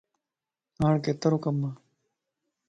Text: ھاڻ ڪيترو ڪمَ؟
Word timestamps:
ھاڻ 0.79 0.93
ڪيترو 1.03 1.37
ڪمَ؟ 1.43 1.59